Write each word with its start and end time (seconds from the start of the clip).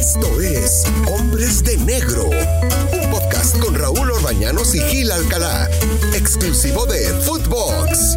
Esto 0.00 0.40
es 0.40 0.86
Hombres 1.12 1.62
de 1.62 1.76
Negro, 1.76 2.24
un 2.24 3.10
podcast 3.10 3.60
con 3.60 3.74
Raúl 3.74 4.10
Orbañanos 4.10 4.74
y 4.74 4.78
Gil 4.78 5.10
Alcalá, 5.10 5.68
exclusivo 6.14 6.86
de 6.86 7.00
Footbox. 7.20 8.16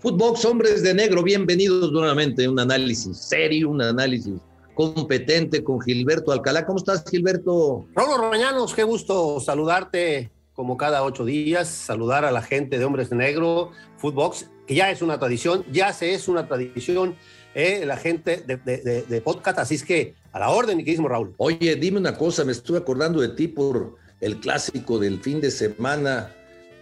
Footbox, 0.00 0.44
Hombres 0.44 0.82
de 0.82 0.92
Negro, 0.92 1.22
bienvenidos 1.22 1.90
nuevamente. 1.92 2.46
Un 2.46 2.60
análisis 2.60 3.16
serio, 3.16 3.70
un 3.70 3.80
análisis 3.80 4.34
competente 4.74 5.64
con 5.64 5.80
Gilberto 5.80 6.30
Alcalá. 6.30 6.66
¿Cómo 6.66 6.76
estás, 6.76 7.02
Gilberto? 7.10 7.86
Raúl 7.94 8.20
Orbañanos, 8.20 8.74
qué 8.74 8.82
gusto 8.82 9.40
saludarte 9.40 10.30
como 10.52 10.76
cada 10.76 11.02
ocho 11.04 11.24
días, 11.24 11.68
saludar 11.68 12.26
a 12.26 12.32
la 12.32 12.42
gente 12.42 12.78
de 12.78 12.84
Hombres 12.84 13.08
de 13.08 13.16
Negro, 13.16 13.70
Footbox, 13.96 14.50
que 14.66 14.74
ya 14.74 14.90
es 14.90 15.00
una 15.00 15.18
tradición, 15.18 15.64
ya 15.72 15.90
se 15.94 16.12
es 16.12 16.28
una 16.28 16.46
tradición 16.46 17.16
eh, 17.54 17.84
la 17.86 17.96
gente 17.96 18.38
de, 18.38 19.22
podcast, 19.22 19.60
así 19.60 19.76
es 19.76 19.84
que 19.84 20.14
a 20.34 20.40
la 20.40 20.50
orden, 20.50 20.76
mi 20.76 20.82
queridísimo 20.82 21.08
Raúl. 21.08 21.32
Oye, 21.38 21.76
dime 21.76 21.98
una 21.98 22.18
cosa, 22.18 22.44
me 22.44 22.52
estuve 22.52 22.78
acordando 22.78 23.20
de 23.20 23.28
ti 23.28 23.46
por 23.46 23.94
el 24.20 24.40
clásico 24.40 24.98
del 24.98 25.20
fin 25.20 25.40
de 25.40 25.50
semana, 25.50 26.32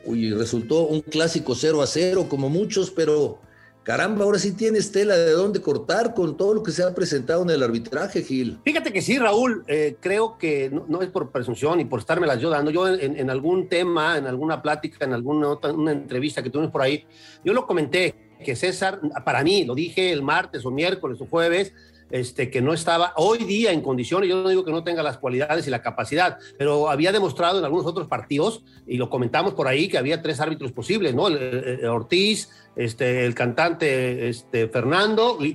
y 0.07 0.33
resultó 0.33 0.87
un 0.87 1.03
clásico 1.03 1.55
0 1.55 1.83
a 1.83 1.87
0, 1.87 2.27
como 2.29 2.49
muchos, 2.49 2.91
pero 2.91 3.39
caramba, 3.83 4.25
ahora 4.25 4.39
sí 4.39 4.53
tienes 4.53 4.91
tela 4.91 5.17
de 5.17 5.33
dónde 5.33 5.61
cortar 5.61 6.15
con 6.15 6.37
todo 6.37 6.55
lo 6.55 6.63
que 6.63 6.73
se 6.73 6.83
ha 6.83 6.95
presentado 6.95 7.43
en 7.43 7.51
el 7.51 7.63
arbitraje, 7.63 8.23
Gil. 8.23 8.59
Fíjate 8.65 8.91
que 8.91 9.03
sí, 9.03 9.19
Raúl, 9.19 9.65
eh, 9.69 9.97
creo 10.01 10.39
que 10.39 10.71
no, 10.71 11.03
es 11.03 11.11
por 11.11 11.31
presunción 11.31 11.79
y 11.79 11.85
por 11.85 12.01
estármelas 12.01 12.41
yo 12.41 12.49
dando. 12.49 12.71
Yo 12.71 12.89
en, 12.89 13.29
algún 13.29 13.69
tema, 13.69 14.17
en 14.17 14.27
alguna 14.27 14.63
plática, 14.63 15.05
en 15.05 15.13
alguna 15.13 15.49
otra, 15.51 15.73
una 15.73 15.93
entrevista 15.93 16.43
que 16.43 16.51
tuvimos 16.51 16.73
por 16.73 16.81
ahí, 16.83 17.05
yo 17.45 17.53
lo 17.53 17.67
comenté 17.67 18.15
que 18.43 18.57
César, 18.57 19.01
para 19.25 19.45
mí, 19.45 19.65
lo 19.65 19.75
dije 19.75 20.11
el 20.11 20.23
martes 20.23 20.65
o 20.65 20.71
miércoles 20.71 21.21
o 21.21 21.27
jueves, 21.27 21.73
este, 22.13 22.51
que 22.51 22.61
no 22.61 22.75
estaba 22.75 23.15
hoy 23.17 23.39
día 23.39 23.73
en 23.73 23.81
condiciones, 23.81 24.29
yo 24.29 24.43
no 24.43 24.49
digo 24.49 24.65
que 24.65 24.71
no 24.71 24.85
tenga 24.85 25.03
las 25.03 25.17
cualidades 25.17 25.67
y 25.67 25.71
la 25.71 25.83
capacidad, 25.83 26.39
pero 26.59 26.91
había 26.91 27.11
demostrado 27.11 27.59
en 27.59 27.65
algunos 27.65 27.87
otros 27.87 28.07
partidos, 28.07 28.63
y 28.87 28.99
lo 28.99 29.09
comentamos 29.09 29.55
por 29.55 29.67
ahí, 29.67 29.89
que 29.89 29.97
había 29.97 30.21
tres 30.21 30.39
árbitros 30.39 30.73
posibles, 30.73 31.15
¿no? 31.15 31.29
El, 31.29 31.85
Ortiz, 31.87 32.51
este, 32.77 33.25
el 33.25 33.35
cantante 33.35 34.29
este, 34.29 34.69
Fernando 34.69 35.39
y, 35.41 35.55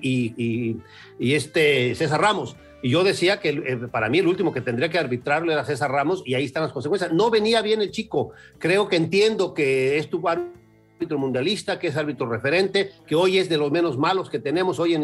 y, 1.20 1.34
este 1.34 1.94
César 1.96 2.22
Ramos. 2.22 2.56
Y 2.82 2.90
yo 2.90 3.04
decía 3.04 3.40
que 3.40 3.80
para 3.92 4.10
mí 4.10 4.20
el 4.20 4.28
último 4.28 4.52
que 4.52 4.62
tendría 4.62 4.90
que 4.90 4.98
arbitrarlo 4.98 5.52
era 5.52 5.64
César 5.64 5.92
Ramos 5.92 6.24
y 6.26 6.34
ahí 6.34 6.46
están 6.46 6.64
las 6.64 6.72
consecuencias. 6.72 7.12
No 7.12 7.30
venía 7.30 7.62
bien 7.62 7.82
el 7.82 7.92
chico. 7.92 8.32
Creo 8.60 8.88
que 8.88 8.96
entiendo 8.96 9.54
que 9.54 9.98
es 9.98 10.10
tu 10.10 10.28
árbitro 10.28 10.67
mundialista, 11.18 11.80
que 11.80 11.88
es 11.88 11.98
árbitro 11.98 12.28
referente, 12.28 12.92
que 13.06 13.16
hoy 13.16 13.38
es 13.38 13.50
de 13.50 13.58
los 13.58 13.72
menos 13.72 13.98
malos 13.98 14.30
que 14.30 14.40
tenemos 14.40 14.80
hoy 14.80 14.96
en, 14.96 15.04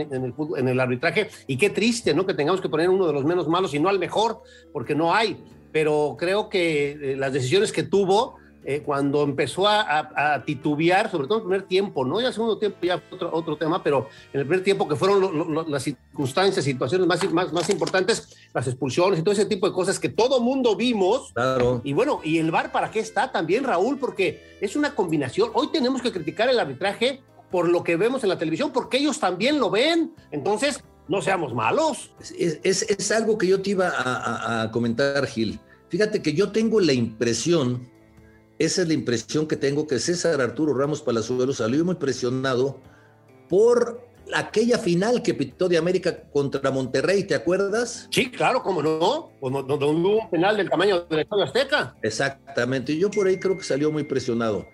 el, 0.67 0.80
arbitraje. 0.80 1.30
Y 1.47 1.58
qué 1.58 1.69
triste, 1.69 2.13
¿no? 2.13 2.25
Que 2.25 2.33
tengamos 2.33 2.61
que 2.61 2.69
poner 2.69 2.89
uno 2.89 3.08
de 3.08 3.13
los 3.13 3.25
menos 3.25 3.47
malos 3.47 3.73
y 3.73 3.80
no 3.80 3.89
al 3.89 3.99
mejor, 3.99 4.41
porque 4.71 4.95
no 4.95 5.14
hay. 5.14 5.44
Pero 5.71 6.16
creo 6.17 6.49
que 6.49 6.91
eh, 6.91 7.16
las 7.16 7.33
decisiones 7.33 7.71
que 7.71 7.83
tuvo 7.83 8.38
eh, 8.66 8.81
cuando 8.81 9.23
empezó 9.23 9.67
a, 9.67 10.41
titubear, 10.45 11.11
sobre 11.11 11.27
todo 11.27 11.39
en 11.39 11.44
el 11.44 11.49
primer 11.49 11.67
tiempo, 11.67 12.05
¿no? 12.05 12.21
Ya 12.21 12.31
segundo 12.31 12.58
tiempo 12.58 12.77
ya 12.81 13.02
otro, 13.11 13.30
otro 13.33 13.58
tema, 13.58 13.83
pero 13.83 14.08
en 14.31 14.39
el 14.39 14.45
primer 14.45 14.64
tiempo 14.64 14.88
que 14.88 14.95
fueron 14.95 15.69
las 15.69 15.83
circunstancias, 15.83 16.64
situaciones 16.64 17.05
más, 17.05 17.30
más, 17.31 17.52
más 17.52 17.69
importantes, 17.69 18.33
las 18.54 18.68
expulsiones 18.68 19.20
y 19.20 19.23
todo 19.23 19.34
ese 19.34 19.46
tipo 19.46 19.68
de 19.68 19.73
cosas 19.73 20.00
que 20.00 20.09
todo 20.09 20.40
mundo 20.40 20.76
vimos. 20.76 21.32
Claro. 21.34 21.82
Y 21.84 21.94
bueno, 21.94 22.22
¿y 22.23 22.38
el 22.38 22.52
VAR 22.52 22.72
para 22.72 22.92
qué 22.92 23.00
está 23.00 23.32
también, 23.32 23.64
Raúl? 23.64 23.98
Porque 23.98 24.58
es 24.62 24.76
una 24.76 24.95
combinación. 24.95 25.50
Hoy 25.54 25.70
tenemos 25.72 26.02
que 26.02 26.12
criticar 26.12 26.50
el 26.50 26.60
arbitraje 26.60 27.22
por 27.50 27.70
lo 27.70 27.84
que 27.84 27.95
vemos 27.95 28.23
en 28.23 28.30
la 28.30 28.38
televisión, 28.38 28.72
porque 28.72 28.98
ellos 28.98 29.20
también 29.20 29.60
lo 29.60 29.70
ven. 29.70 30.14
Entonces, 30.32 30.84
no 31.08 31.22
seamos 31.22 31.54
malos. 31.54 32.14
Es, 32.38 32.60
es, 32.64 32.84
es 32.84 33.12
algo 33.12 33.38
que 33.38 33.48
yo 33.48 33.62
te 33.62 33.72
iba 33.72 33.90
a, 33.90 34.64
a 34.64 34.72
comentar, 34.72 35.26
Gil. 35.28 35.60
Fíjate 35.90 36.22
que 36.22 36.34
yo 36.34 36.52
tengo 36.52 36.80
la 36.80 36.94
impresión 36.94 37.92
esa 38.60 38.84
es 38.84 38.88
la 38.88 38.94
impresión 38.94 39.48
que 39.48 39.58
tengo 39.58 39.88
que 39.88 40.00
César 40.00 40.39
Arturo 40.39 40.73
Ramos 40.73 41.02
Palazuelo 41.02 41.54
salió 41.54 41.83
muy 41.83 41.95
presionado 41.95 42.80
por 43.50 44.02
aquella 44.34 44.78
final 44.78 45.22
que 45.22 45.34
pitó 45.34 45.67
de 45.67 45.78
América 45.78 46.23
contra 46.32 46.72
Monterrey, 46.72 47.23
¿te 47.23 47.36
acuerdas? 47.36 48.08
Sí, 48.11 48.32
claro, 48.32 48.64
cómo 48.64 48.82
no, 48.82 49.32
donde 49.42 49.86
hubo 49.86 50.22
un 50.22 50.30
penal 50.30 50.58
del 50.58 50.70
tamaño 50.70 51.02
del 51.06 51.20
Estadio 51.20 51.44
Azteca. 51.44 51.95
Exactamente, 52.02 52.98
yo 52.98 53.10
por 53.10 53.28
ahí 53.28 53.38
creo 53.38 53.58
que 53.58 53.64
salió 53.64 53.92
muy 53.92 54.04
presionado. 54.04 54.67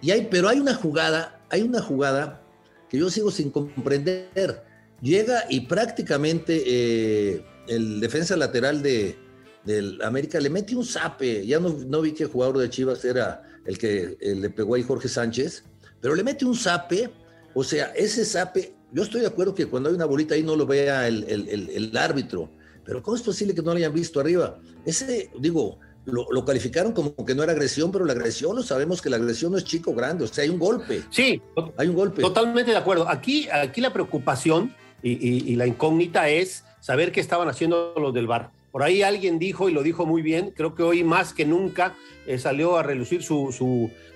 Y 0.00 0.10
hay, 0.10 0.28
pero 0.30 0.48
hay 0.48 0.60
una 0.60 0.74
jugada, 0.74 1.40
hay 1.50 1.62
una 1.62 1.80
jugada 1.80 2.42
que 2.88 2.98
yo 2.98 3.10
sigo 3.10 3.30
sin 3.30 3.50
comprender. 3.50 4.62
Llega 5.00 5.44
y 5.48 5.60
prácticamente 5.60 6.62
eh, 6.66 7.44
el 7.68 8.00
defensa 8.00 8.36
lateral 8.36 8.82
de, 8.82 9.18
del 9.64 10.00
América 10.02 10.38
le 10.40 10.50
mete 10.50 10.76
un 10.76 10.84
zape. 10.84 11.46
Ya 11.46 11.58
no, 11.60 12.00
vi 12.00 12.12
que 12.12 12.24
el 12.24 12.28
jugador 12.30 12.58
de 12.58 12.70
Chivas 12.70 13.04
era 13.04 13.42
el 13.64 13.78
que 13.78 14.16
le 14.20 14.50
pegó 14.50 14.74
ahí 14.74 14.82
Jorge 14.82 15.08
Sánchez, 15.08 15.64
pero 16.00 16.14
le 16.14 16.22
mete 16.22 16.44
un 16.44 16.54
zape. 16.54 17.10
O 17.54 17.64
sea, 17.64 17.86
ese 17.96 18.24
zape, 18.24 18.74
yo 18.94 19.02
estoy 19.02 19.20
de 19.20 19.26
acuerdo 19.26 19.54
que 19.54 19.66
cuando 19.66 19.90
hay 19.90 19.94
una 19.94 20.06
bolita 20.06 20.34
ahí 20.34 20.42
no 20.42 20.56
lo 20.56 20.66
vea 20.66 21.06
el, 21.06 21.92
árbitro, 21.96 22.48
pero 22.84 23.02
¿cómo 23.02 23.16
es 23.16 23.22
posible 23.22 23.54
que 23.54 23.60
no 23.60 23.72
lo 23.72 23.76
hayan 23.76 23.92
visto 23.92 24.20
arriba? 24.20 24.58
Ese, 24.86 25.30
digo, 25.38 25.78
lo, 26.06 26.44
calificaron 26.44 26.92
como 26.92 27.14
que 27.26 27.34
no 27.34 27.42
era 27.42 27.52
agresión, 27.52 27.92
pero 27.92 28.04
la 28.04 28.12
agresión, 28.12 28.56
lo 28.56 28.62
sabemos 28.62 29.02
que 29.02 29.10
la 29.10 29.16
agresión 29.16 29.52
no 29.52 29.58
es 29.58 29.64
chico 29.64 29.92
grande, 29.94 30.24
o 30.24 30.26
sea, 30.28 30.44
hay 30.44 30.50
un 30.50 30.58
golpe. 30.58 31.02
Sí, 31.10 31.42
hay 31.76 31.88
un 31.88 31.96
golpe. 31.96 32.22
Totalmente 32.22 32.70
de 32.70 32.76
acuerdo. 32.76 33.08
Aquí, 33.08 33.48
aquí 33.50 33.80
la 33.80 33.92
preocupación 33.92 34.74
y, 35.02 35.52
y 35.52 35.56
la 35.56 35.66
incógnita 35.66 36.28
es 36.30 36.64
saber 36.80 37.12
qué 37.12 37.20
estaban 37.20 37.48
haciendo 37.48 37.94
los 37.98 38.14
del 38.14 38.26
bar 38.26 38.52
por 38.74 38.82
ahí 38.82 39.02
alguien 39.02 39.38
dijo, 39.38 39.68
y 39.68 39.72
lo 39.72 39.84
dijo 39.84 40.04
muy 40.04 40.20
bien, 40.20 40.50
creo 40.50 40.74
que 40.74 40.82
hoy 40.82 41.04
más 41.04 41.32
que 41.32 41.44
nunca 41.44 41.94
eh, 42.26 42.38
salió 42.38 42.76
a 42.76 42.82
relucir 42.82 43.22
su, 43.22 43.52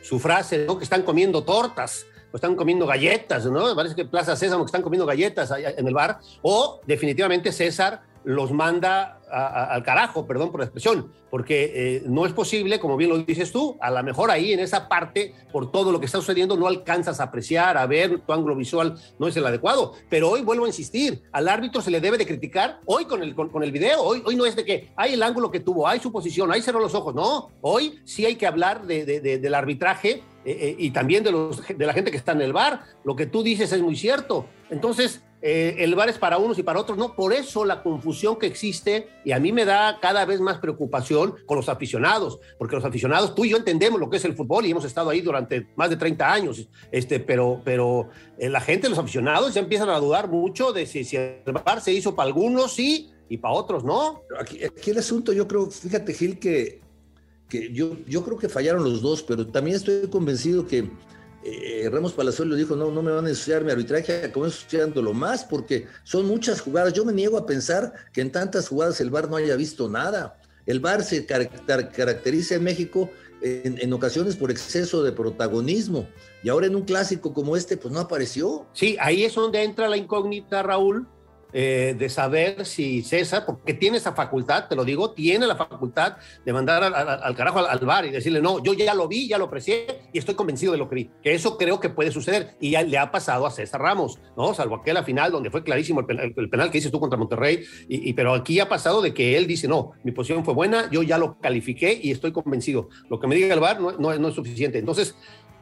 su, 0.03 0.19
frase, 0.19 0.67
¿no? 0.67 0.79
que 0.79 0.83
están 0.83 1.05
comiendo 1.05 1.45
tortas, 1.45 2.07
o 2.33 2.37
están 2.37 2.55
comiendo 2.57 2.87
galletas, 2.87 3.47
¿no? 3.47 3.75
Parece 3.75 3.95
que 3.95 4.05
Plaza 4.05 4.37
César 4.37 4.59
que 4.59 4.65
están 4.65 4.83
comiendo 4.83 5.07
galletas 5.07 5.51
en 5.51 5.87
el 5.87 5.95
bar, 5.95 6.19
o 6.43 6.81
definitivamente 6.87 7.53
César 7.53 8.03
los 8.25 8.53
manda 8.53 9.18
al 9.31 9.83
carajo, 9.83 10.27
perdón 10.27 10.51
por 10.51 10.61
la 10.61 10.67
expresión, 10.67 11.13
porque 11.31 11.73
eh, 11.75 12.03
no 12.07 12.27
es 12.27 12.33
posible, 12.33 12.81
como 12.81 12.97
bien 12.97 13.11
lo 13.11 13.19
dices 13.19 13.53
tú, 13.53 13.77
a 13.81 13.91
lo 13.91 14.03
mejor 14.03 14.31
ahí 14.31 14.53
en 14.53 14.61
esa 14.61 14.89
parte, 14.89 15.35
por 15.53 15.71
todo 15.71 15.93
lo 15.93 16.01
que 16.01 16.07
está 16.07 16.19
sucediendo, 16.19 16.57
no 16.57 16.67
alcanzas 16.67 17.21
a 17.21 17.25
apreciar, 17.25 17.77
a 17.77 17.87
ver, 17.87 18.21
tu 18.21 18.33
ángulo 18.33 18.57
visual 18.57 18.95
no 19.19 19.29
es 19.29 19.37
el 19.37 19.47
adecuado. 19.47 19.93
Pero 20.09 20.31
hoy 20.31 20.43
vuelvo 20.43 20.65
a 20.65 20.69
insistir, 20.69 21.23
al 21.33 21.49
árbitro 21.49 21.81
se 21.83 21.91
le 21.91 22.01
debe 22.01 22.19
de 22.19 22.27
criticar 22.27 22.81
hoy 22.87 23.05
con 23.05 23.23
el, 23.23 23.35
con, 23.35 23.63
el 23.63 23.73
video, 23.73 24.03
hoy, 24.03 24.23
hoy 24.25 24.37
no 24.37 24.47
es 24.47 24.57
de 24.57 24.65
que 24.65 24.93
hay 24.97 25.15
el 25.15 25.23
ángulo 25.23 25.51
que 25.51 25.61
tuvo, 25.61 25.87
hay 25.87 26.01
su 26.01 26.13
posición, 26.13 26.51
hay 26.53 26.63
cerró 26.63 26.81
los 26.81 26.95
ojos, 26.95 27.15
no, 27.15 27.51
hoy 27.61 28.01
sí 28.05 28.25
hay 28.25 28.37
que 28.37 28.47
hablar 28.47 28.87
de, 28.87 29.05
del 29.05 29.55
arbitraje 29.55 30.23
eh, 30.45 30.57
eh, 30.61 30.77
y 30.79 30.91
también 30.91 31.25
de, 31.25 31.33
los, 31.33 31.67
de 31.67 31.87
la 31.87 31.93
gente 31.93 32.11
que 32.11 32.17
está 32.17 32.33
en 32.33 32.43
el 32.43 32.53
bar. 32.53 32.83
Lo 33.05 33.17
que 33.17 33.27
tú 33.27 33.43
dices 33.43 33.73
es 33.73 33.83
muy 33.83 33.97
cierto. 33.97 34.47
Entonces, 34.71 35.23
eh, 35.41 35.77
el 35.79 35.95
bar 35.95 36.09
es 36.09 36.19
para 36.19 36.39
unos 36.39 36.59
y 36.59 36.65
para 36.65 36.81
otros, 36.81 36.99
no, 36.99 37.15
por 37.15 37.33
eso 37.33 37.65
la 37.65 37.83
confusión 37.83 38.37
que 38.37 38.47
existe 38.47 39.09
y 39.25 39.31
a 39.31 39.39
mí 39.39 39.53
me 39.53 39.65
da 39.65 39.99
cada 40.01 40.25
vez 40.25 40.41
más 40.41 40.59
preocupación 40.59 41.35
con 41.47 41.57
los 41.57 41.69
aficionados, 41.69 42.41
porque 42.59 42.75
los 42.75 42.85
aficionados, 42.85 43.37
tú 43.37 43.45
y 43.45 43.51
yo 43.51 43.57
entendemos 43.57 44.01
lo 44.01 44.11
que 44.11 44.17
es 44.17 44.25
el 44.25 44.35
fútbol 44.35 44.67
y 44.67 44.73
hemos 44.73 44.85
estado 44.85 45.11
ahí 45.11 45.21
durante 45.21 45.69
más 45.77 45.91
de 45.91 45.97
30 45.97 46.33
años, 46.33 46.69
este, 46.91 47.21
pero, 47.21 47.61
pero 47.65 48.09
eh, 48.37 48.49
la 48.49 48.61
gente, 48.61 48.89
los 48.89 48.99
aficionados 48.99 49.55
ya 49.55 49.61
empiezan 49.61 49.91
a 49.91 50.01
dudar 50.01 50.29
mucho 50.29 50.73
de 50.73 50.87
si, 50.87 51.07
el 51.17 51.53
bar 51.53 51.81
se 51.81 51.93
hizo 51.93 52.17
para 52.17 52.27
algunos 52.27 52.75
sí 52.75 53.13
y 53.29 53.37
para 53.37 53.55
otros 53.55 53.85
no. 53.85 54.23
Aquí, 54.41 54.91
el 54.91 54.99
asunto, 54.99 55.33
yo 55.33 55.47
creo, 55.47 55.71
fíjate 55.71 56.15
Gil, 56.15 56.39
que, 56.41 56.81
yo 57.49 58.25
creo 58.25 58.39
que 58.39 58.49
fallaron 58.49 58.83
los 58.83 59.03
dos, 59.03 59.23
pero 59.23 59.47
también 59.47 59.77
estoy 59.77 60.09
convencido 60.09 60.67
que 60.67 60.91
eh, 61.45 61.89
Ramos 61.91 62.13
Palazuelo 62.13 62.57
dijo, 62.57 62.75
no, 62.75 62.91
no 62.91 63.03
me 63.03 63.13
van 63.13 63.27
a 63.27 63.29
ensuciar 63.29 63.65
mi 63.65 63.71
arbitraje, 63.71 64.31
como 64.33 64.47
ensuciándolo 64.47 65.15
más, 65.15 65.45
porque 65.45 65.87
son 66.05 66.27
muchas 66.27 66.61
jugadas. 66.61 66.93
Yo 66.93 67.05
me 67.05 67.13
niego 67.13 67.39
a 67.39 67.47
pensar 67.47 67.93
que 68.13 68.21
en 68.21 68.33
tantas 68.33 68.69
jugadas 68.69 69.01
el 69.01 69.11
VAR 69.11 69.31
no 69.31 69.37
haya 69.37 69.57
visto 69.57 69.89
nada. 69.89 70.39
El 70.67 70.81
VAR 70.81 71.03
se 71.03 71.25
caracteriza 71.25 72.57
en 72.57 72.65
México 72.65 73.11
en, 73.41 73.79
en, 73.81 73.93
ocasiones 73.93 74.37
por 74.37 74.51
exceso 74.51 75.03
de 75.03 75.13
protagonismo. 75.13 76.09
Y 76.43 76.49
ahora 76.49 76.67
en 76.67 76.77
un 76.77 76.83
clásico 76.83 77.33
como 77.33 77.57
este, 77.57 77.77
pues 77.77 77.95
no 77.95 78.01
apareció. 78.01 78.67
Sí, 78.73 78.97
ahí 79.01 79.25
es 79.25 79.35
donde 79.35 79.63
entra 79.63 79.89
la 79.89 79.97
incógnita, 79.97 80.63
Raúl, 80.63 81.07
eh, 81.53 81.95
de 81.99 82.09
saber 82.09 82.67
si 82.67 83.03
César, 83.03 83.45
porque 83.47 83.75
tiene 83.75 83.97
esa 83.97 84.13
facultad, 84.13 84.69
te 84.69 84.77
lo 84.77 84.85
digo, 84.85 85.13
tiene 85.13 85.47
la 85.47 85.57
facultad 85.57 86.17
de 86.45 86.53
mandar 86.53 86.83
al, 86.83 87.37
carajo 87.37 87.61
al, 87.61 87.79
bar 87.81 88.05
y 88.05 88.11
decirle, 88.11 88.43
no, 88.43 88.63
yo 88.63 88.75
ya 88.75 88.95
lo 88.95 89.09
vi, 89.09 89.29
ya 89.29 89.39
lo 89.39 89.47
aprecié 89.47 89.87
y 90.13 90.19
estoy 90.19 90.35
convencido 90.35 90.73
de 90.73 90.79
lo 90.79 90.89
que 90.89 90.95
vi. 90.95 91.11
Que 91.23 91.35
eso 91.35 91.57
creo 91.57 91.81
que 91.81 91.89
puede 91.89 92.11
suceder 92.11 92.57
y 92.61 92.73
ya 92.73 92.83
le 92.83 92.99
ha 92.99 93.11
pasado 93.11 93.47
a 93.47 93.51
César 93.51 93.81
Ramos, 93.81 94.19
¿no? 94.37 94.53
Salvo 94.55 94.77
aquella 94.77 95.03
final 95.03 95.33
donde 95.33 95.51
fue 95.51 95.63
clarísimo 95.63 96.01
el 96.01 96.51
penal, 96.51 96.71
que 96.71 96.79
dices 96.79 96.93
tú 96.93 97.01
contra 97.01 97.19
Monterrey, 97.19 97.65
y, 97.89 98.13
pero 98.13 98.35
aquí 98.35 98.61
ha 98.61 98.69
pasado 98.69 99.01
de 99.01 99.15
que 99.15 99.37
él 99.37 99.47
dice, 99.47 99.69
no, 99.69 99.93
mi 100.05 100.13
posición 100.13 100.45
fue 100.45 100.55
buena, 100.55 100.91
yo 100.91 101.03
ya 101.03 101.19
lo 101.19 101.39
califiqué 101.39 101.99
y 102.03 102.11
estoy 102.11 102.33
convencido. 102.33 102.89
Lo 103.09 103.19
que 103.19 103.27
me 103.27 103.35
diga 103.35 103.55
el 103.55 103.61
bar 103.61 103.81
no, 103.81 103.93
no 103.93 104.29
es 104.29 104.35
suficiente. 104.35 104.79
Entonces, 104.79 105.15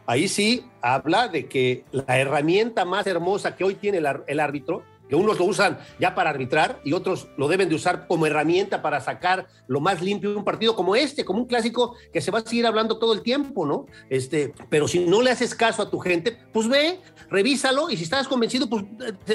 ahí 0.06 0.28
sí 0.28 0.64
habla 0.80 1.28
de 1.28 1.46
que 1.46 1.84
la 1.90 2.18
herramienta 2.18 2.84
más 2.84 3.06
hermosa 3.06 3.56
que 3.56 3.64
hoy 3.64 3.74
tiene 3.74 3.98
el, 3.98 4.40
árbitro 4.40 4.82
que 5.08 5.16
unos 5.16 5.38
lo 5.38 5.44
usan 5.44 5.78
ya 5.98 6.14
para 6.14 6.30
arbitrar 6.30 6.80
y 6.84 6.92
otros 6.92 7.28
lo 7.36 7.48
deben 7.48 7.68
de 7.68 7.74
usar 7.74 8.06
como 8.06 8.26
herramienta 8.26 8.82
para 8.82 9.00
sacar 9.00 9.46
lo 9.68 9.80
más 9.80 10.02
limpio 10.02 10.30
de 10.30 10.36
un 10.36 10.44
partido 10.44 10.74
como 10.74 10.96
este, 10.96 11.24
como 11.24 11.40
un 11.40 11.46
clásico 11.46 11.94
que 12.12 12.20
se 12.20 12.30
va 12.30 12.40
a 12.40 12.42
seguir 12.42 12.66
hablando 12.66 12.98
todo 12.98 13.12
el 13.12 13.22
tiempo, 13.22 13.66
¿no? 13.66 13.86
Este, 14.10 14.54
pero 14.68 14.88
si 14.88 15.00
no 15.00 15.22
le 15.22 15.30
haces 15.30 15.54
caso 15.54 15.82
a 15.82 15.90
tu 15.90 15.98
gente, 15.98 16.38
pues 16.52 16.68
ve, 16.68 17.00
revísalo 17.30 17.90
y 17.90 17.96
si 17.96 18.04
estás 18.04 18.28
convencido, 18.28 18.68
pues 18.68 18.84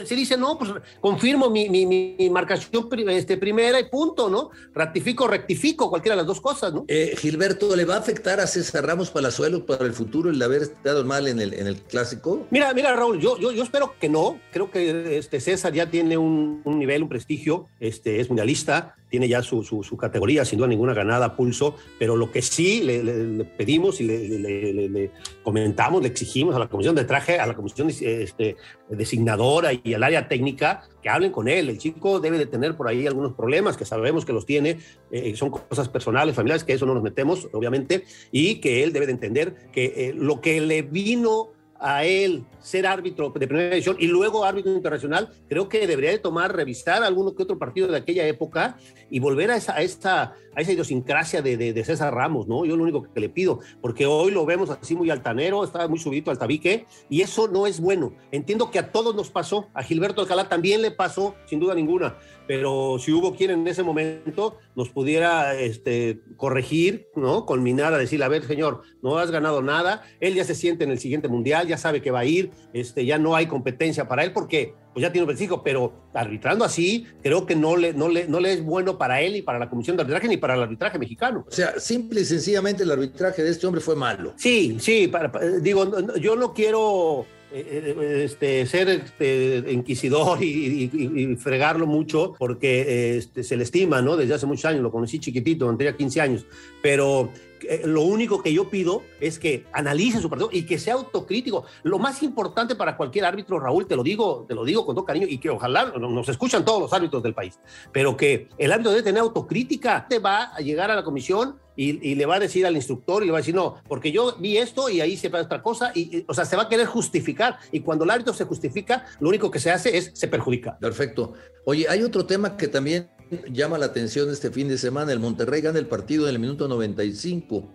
se, 0.06 0.16
dice, 0.16 0.38
no, 0.38 0.58
pues 0.58 0.72
confirmo 1.00 1.50
mi, 1.50 1.70
mi, 1.70 2.30
marcación 2.30 2.88
este, 3.10 3.38
primera 3.38 3.80
y 3.80 3.86
punto, 3.86 4.30
¿no? 4.30 4.52
Ratifico, 4.74 5.28
rectifico, 5.28 5.90
cualquiera 5.90 6.16
de 6.16 6.22
las 6.22 6.28
dos 6.28 6.42
cosas, 6.42 6.74
¿no? 6.74 6.86
Eh, 6.88 7.16
Gilberto, 7.18 7.76
¿le 7.76 7.86
va 7.86 7.96
a 7.96 8.00
afectar 8.00 8.40
a 8.40 8.48
César 8.48 8.86
Ramos 8.86 9.12
Palazuelo 9.12 9.66
para 9.66 9.86
el 9.86 9.94
futuro 9.94 10.30
el 10.30 10.42
haber 10.42 10.64
estado 10.64 11.04
mal 11.06 11.28
en 11.28 11.40
el, 11.40 11.54
en 11.54 11.68
el 11.68 11.78
clásico? 11.78 12.48
Mira, 12.50 12.74
mira, 12.74 12.96
Raúl, 12.96 13.20
yo, 13.20 13.38
yo, 13.38 13.52
yo 13.52 13.64
espero 13.64 13.96
que 14.00 14.10
no, 14.10 14.40
creo 14.52 14.72
que 14.72 15.18
este, 15.18 15.40
César 15.40 15.61
ya 15.70 15.90
tiene 15.90 16.18
un, 16.18 16.62
nivel, 16.66 17.04
un 17.04 17.10
prestigio, 17.10 17.68
este, 17.80 18.20
es 18.20 18.30
mundialista, 18.30 18.96
tiene 19.10 19.28
ya 19.28 19.42
su, 19.42 19.64
su, 19.64 19.98
categoría, 19.98 20.46
sin 20.46 20.58
duda 20.58 20.70
ninguna 20.70 20.94
ganada 20.94 21.36
pulso, 21.36 21.76
pero 22.00 22.16
lo 22.16 22.32
que 22.32 22.42
sí 22.42 22.82
le, 22.82 23.44
pedimos 23.44 24.00
y 24.00 24.06
le, 24.06 25.12
comentamos, 25.44 26.02
le 26.02 26.08
exigimos 26.08 26.56
a 26.56 26.60
la 26.60 26.70
comisión 26.70 26.96
de 26.96 27.04
traje, 27.04 27.38
a 27.38 27.46
la 27.46 27.54
comisión 27.54 27.90
este, 27.90 28.56
designadora 28.90 29.72
y 29.74 29.94
al 29.94 30.04
área 30.04 30.30
técnica, 30.30 30.88
que 31.02 31.10
hablen 31.10 31.32
con 31.32 31.48
él. 31.50 31.70
El 31.70 31.78
chico 31.78 32.20
debe 32.22 32.38
de 32.38 32.46
tener 32.46 32.78
por 32.78 32.88
ahí 32.88 33.06
algunos 33.06 33.34
problemas, 33.34 33.76
que 33.76 33.86
sabemos 33.86 34.24
que 34.24 34.34
los 34.34 34.46
tiene, 34.46 34.80
eh, 35.12 35.36
son 35.36 35.50
cosas 35.50 35.90
personales, 35.90 36.36
familiares, 36.36 36.64
que 36.64 36.74
eso 36.74 36.86
no 36.86 36.94
nos 36.94 37.04
metemos, 37.04 37.50
obviamente, 37.52 38.06
y 38.32 38.62
que 38.62 38.84
él 38.84 38.94
debe 38.94 39.08
de 39.08 39.12
entender 39.12 39.56
que 39.74 39.94
eh, 39.98 40.14
lo 40.16 40.40
que 40.40 40.62
le 40.62 40.84
vino 40.84 41.50
a 41.82 42.06
él 42.06 42.46
ser 42.60 42.86
árbitro 42.86 43.32
de 43.32 43.48
primera 43.48 43.72
división 43.72 43.98
y 44.00 44.08
luego 44.08 44.46
árbitro 44.46 44.72
internacional, 44.72 45.30
creo 45.50 45.68
que 45.68 45.88
debería 45.88 46.12
de 46.12 46.20
tomar, 46.20 46.56
revisar 46.56 47.04
alguno 47.04 47.34
que 47.34 47.42
otro 47.44 47.58
partido 47.58 47.88
de 47.88 47.98
aquella 47.98 48.28
época 48.28 48.78
y 49.10 49.20
volver 49.20 49.50
a 49.50 49.56
esa, 49.56 49.74
a 49.74 49.82
esta, 49.82 50.36
a 50.56 50.62
esa 50.62 50.72
idiosincrasia 50.72 51.42
de, 51.42 51.58
de, 51.58 51.84
César 51.84 52.14
Ramos, 52.14 52.48
¿no? 52.48 52.66
Yo 52.66 52.78
lo 52.78 52.84
único 52.84 53.02
que 53.12 53.20
le 53.20 53.30
pido, 53.30 53.60
porque 53.82 54.06
hoy 54.06 54.32
lo 54.32 54.46
vemos 54.46 54.70
así 54.70 54.96
muy 54.96 55.10
altanero, 55.10 55.64
está 55.64 55.88
muy 55.88 55.98
subido 55.98 56.30
al 56.30 56.38
tabique 56.38 56.86
y 57.10 57.22
eso 57.22 57.48
no 57.48 57.66
es 57.66 57.80
bueno. 57.80 58.14
Entiendo 58.32 58.70
que 58.70 58.78
a 58.78 58.92
todos 58.92 59.16
nos 59.16 59.32
pasó, 59.32 59.68
a 59.74 59.82
Gilberto 59.82 60.22
Alcalá 60.22 60.48
también 60.48 60.84
le 60.84 60.92
pasó, 60.92 61.36
sin 61.46 61.60
duda 61.60 61.74
ninguna, 61.74 62.18
pero 62.48 62.98
si 63.00 63.12
hubo 63.12 63.36
quien 63.36 63.52
en 63.52 63.68
ese 63.68 63.82
momento 63.82 64.58
nos 64.76 64.90
pudiera 64.90 65.56
este, 65.56 66.20
corregir, 66.38 67.08
¿no? 67.16 67.46
Culminar 67.46 67.94
a 67.94 67.98
decir, 67.98 68.22
a 68.24 68.28
ver, 68.28 68.46
señor, 68.46 68.82
no 69.02 69.18
has 69.18 69.32
ganado 69.32 69.62
nada, 69.62 70.04
él 70.20 70.36
ya 70.36 70.44
se 70.44 70.54
siente 70.54 70.84
en 70.84 70.92
el 70.92 71.00
siguiente 71.00 71.28
mundial, 71.28 71.68
ya 71.72 71.78
sabe 71.78 72.02
que 72.02 72.12
va 72.12 72.20
a 72.20 72.26
ir, 72.26 72.52
este, 72.74 73.06
ya 73.06 73.18
no 73.18 73.36
hay 73.36 73.48
competencia 73.48 74.08
para 74.08 74.24
él 74.24 74.32
porque 74.32 74.74
pues 74.94 75.04
ya 75.04 75.12
tiene 75.12 75.24
un 75.24 75.28
prestigio, 75.28 75.64
pero 75.64 75.94
arbitrando 76.14 76.66
así, 76.66 77.08
creo 77.24 77.46
que 77.46 77.56
no 77.56 77.78
le, 77.78 77.94
no, 77.94 78.10
le, 78.10 78.28
no 78.28 78.40
le 78.40 78.54
es 78.54 78.64
bueno 78.64 78.98
para 78.98 79.22
él 79.22 79.38
y 79.38 79.42
para 79.42 79.58
la 79.58 79.70
Comisión 79.70 79.96
de 79.96 80.02
Arbitraje 80.02 80.28
ni 80.28 80.38
para 80.38 80.56
el 80.56 80.62
arbitraje 80.62 81.00
mexicano. 81.00 81.46
O 81.48 81.52
sea, 81.52 81.80
simple 81.80 82.22
y 82.22 82.26
sencillamente 82.26 82.84
el 82.84 82.92
arbitraje 82.92 83.42
de 83.42 83.52
este 83.52 83.66
hombre 83.68 83.82
fue 83.82 83.96
malo. 83.96 84.34
Sí, 84.36 84.78
sí, 84.80 85.08
para, 85.08 85.32
digo, 85.62 85.90
yo 86.18 86.36
no 86.36 86.54
quiero 86.54 87.26
eh, 87.54 87.96
eh, 87.98 88.24
este, 88.26 88.66
ser 88.66 88.88
este, 88.90 89.64
inquisidor 89.72 90.42
y, 90.42 91.36
fregarlo 91.38 91.86
mucho 91.86 92.34
porque 92.38 93.18
este, 93.18 93.44
se 93.44 93.58
le 93.58 93.64
estima, 93.64 94.02
¿no? 94.02 94.16
Desde 94.16 94.34
hace 94.34 94.46
muchos 94.46 94.66
años, 94.66 94.82
lo 94.82 94.92
conocí 94.92 95.20
chiquitito, 95.20 95.68
tendría 95.68 95.96
15 95.96 96.22
años, 96.22 96.46
pero 96.82 97.30
eh, 97.68 97.82
lo 97.86 98.02
único 98.02 98.42
que 98.42 98.54
yo 98.54 98.70
pido 98.70 99.04
es 99.20 99.40
que 99.40 99.66
analice 99.74 100.20
su 100.20 100.30
partido 100.30 100.50
y 100.52 100.64
que 100.64 100.80
sea 100.80 100.96
autocrítico. 100.96 101.66
Lo 101.84 102.00
más 102.00 102.24
importante 102.24 102.76
para 102.76 102.98
cualquier 102.98 103.26
árbitro, 103.26 103.60
Raúl, 103.60 103.88
te 103.88 103.96
lo 103.96 104.04
digo, 104.04 104.46
te 104.48 104.56
lo 104.56 104.64
digo 104.64 104.86
con 104.86 104.96
todo 104.96 105.06
cariño 105.06 105.28
y 105.30 105.38
que 105.38 105.50
ojalá 105.50 105.86
nos 105.86 106.30
escuchan 106.30 106.66
todos 106.66 106.82
los 106.82 106.94
árbitros 106.94 107.24
del 107.24 107.34
país, 107.34 107.60
pero 107.92 108.16
que 108.18 108.50
el 108.58 108.72
árbitro 108.72 108.92
debe 108.92 109.04
tener 109.04 109.22
autocrítica. 109.22 110.06
Te 110.08 110.20
va 110.20 110.54
a 110.56 110.60
llegar 110.60 110.92
a 110.92 110.96
la 110.96 111.04
comisión 111.04 111.60
y, 111.76 112.16
le 112.16 112.26
va 112.26 112.36
a 112.36 112.40
decir 112.40 112.66
al 112.66 112.76
instructor 112.76 113.24
y 113.24 113.28
le 113.28 113.32
va 113.32 113.40
a 113.40 113.42
decir, 113.42 113.56
no, 113.56 113.78
porque 113.88 114.12
yo 114.12 114.36
vi 114.38 114.58
esto 114.58 114.90
y 114.90 115.02
ahí 115.02 115.18
se 115.18 115.30
ve 115.30 115.40
otra 115.40 115.62
cosa, 115.62 115.92
y, 115.96 116.24
o 116.28 116.34
sea, 116.34 116.46
se 116.46 116.56
va 116.56 116.64
a 116.64 116.70
querer 116.70 116.86
justificar. 116.86 117.58
Y 117.72 117.80
cuando 117.80 118.04
el 118.04 118.12
árbitro 118.12 118.34
se 118.34 118.46
justifica, 118.46 119.06
lo 119.20 119.30
único 119.30 119.50
que 119.50 119.60
se 119.60 119.72
hace 119.72 119.98
es 119.98 120.12
se 120.14 120.28
perjudica. 120.28 120.78
Perfecto. 120.78 121.34
Oye, 121.66 121.88
hay 121.90 122.04
otro 122.04 122.26
tema 122.26 122.58
que 122.58 122.68
también 122.68 123.10
llama 123.52 123.78
la 123.78 123.88
atención 123.88 124.30
este 124.30 124.52
fin 124.52 124.68
de 124.68 124.78
semana. 124.78 125.12
El 125.12 125.20
Monterrey 125.20 125.62
gana 125.62 125.80
el 125.80 125.88
partido 125.88 126.28
en 126.28 126.36
el 126.36 126.40
minuto 126.40 126.68
95. 126.68 127.68